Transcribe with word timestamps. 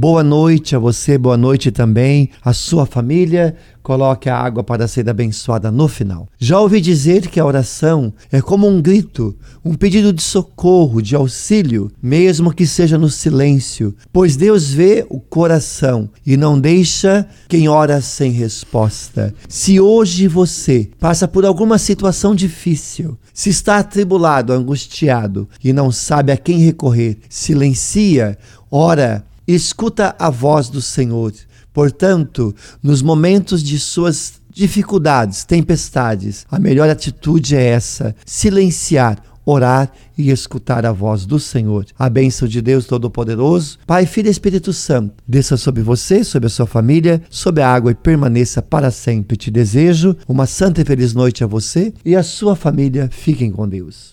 Boa 0.00 0.22
noite 0.22 0.76
a 0.76 0.78
você, 0.78 1.18
boa 1.18 1.36
noite 1.36 1.72
também 1.72 2.30
à 2.44 2.52
sua 2.52 2.86
família. 2.86 3.56
Coloque 3.82 4.28
a 4.28 4.38
água 4.38 4.62
para 4.62 4.86
ser 4.86 5.10
abençoada 5.10 5.72
no 5.72 5.88
final. 5.88 6.28
Já 6.38 6.60
ouvi 6.60 6.80
dizer 6.80 7.26
que 7.26 7.40
a 7.40 7.44
oração 7.44 8.12
é 8.30 8.40
como 8.40 8.68
um 8.68 8.80
grito, 8.80 9.34
um 9.64 9.74
pedido 9.74 10.12
de 10.12 10.22
socorro, 10.22 11.02
de 11.02 11.16
auxílio, 11.16 11.90
mesmo 12.00 12.54
que 12.54 12.64
seja 12.64 12.96
no 12.96 13.10
silêncio, 13.10 13.92
pois 14.12 14.36
Deus 14.36 14.70
vê 14.70 15.04
o 15.10 15.18
coração 15.18 16.08
e 16.24 16.36
não 16.36 16.60
deixa 16.60 17.26
quem 17.48 17.68
ora 17.68 18.00
sem 18.00 18.30
resposta. 18.30 19.34
Se 19.48 19.80
hoje 19.80 20.28
você 20.28 20.88
passa 21.00 21.26
por 21.26 21.44
alguma 21.44 21.76
situação 21.76 22.36
difícil, 22.36 23.18
se 23.34 23.50
está 23.50 23.78
atribulado, 23.78 24.52
angustiado 24.52 25.48
e 25.64 25.72
não 25.72 25.90
sabe 25.90 26.30
a 26.30 26.36
quem 26.36 26.60
recorrer, 26.60 27.18
silencia, 27.28 28.38
ora 28.70 29.24
escuta 29.54 30.14
a 30.18 30.28
voz 30.28 30.68
do 30.68 30.82
Senhor. 30.82 31.32
Portanto, 31.72 32.54
nos 32.82 33.02
momentos 33.02 33.62
de 33.62 33.78
suas 33.78 34.34
dificuldades, 34.50 35.44
tempestades, 35.44 36.44
a 36.50 36.58
melhor 36.58 36.88
atitude 36.88 37.54
é 37.54 37.62
essa: 37.62 38.14
silenciar, 38.26 39.22
orar 39.44 39.90
e 40.16 40.30
escutar 40.30 40.84
a 40.84 40.92
voz 40.92 41.24
do 41.24 41.38
Senhor. 41.38 41.86
A 41.98 42.10
bênção 42.10 42.46
de 42.46 42.60
Deus 42.60 42.86
Todo-Poderoso, 42.86 43.78
Pai, 43.86 44.04
Filho 44.04 44.28
e 44.28 44.30
Espírito 44.30 44.72
Santo, 44.72 45.14
desça 45.26 45.56
sobre 45.56 45.82
você, 45.82 46.22
sobre 46.24 46.48
a 46.48 46.50
sua 46.50 46.66
família, 46.66 47.22
sobre 47.30 47.62
a 47.62 47.72
água 47.72 47.92
e 47.92 47.94
permaneça 47.94 48.60
para 48.60 48.90
sempre. 48.90 49.36
Te 49.36 49.50
desejo 49.50 50.16
uma 50.28 50.46
santa 50.46 50.82
e 50.82 50.84
feliz 50.84 51.14
noite 51.14 51.42
a 51.42 51.46
você 51.46 51.94
e 52.04 52.14
a 52.14 52.22
sua 52.22 52.54
família. 52.54 53.08
Fiquem 53.10 53.50
com 53.50 53.66
Deus. 53.68 54.06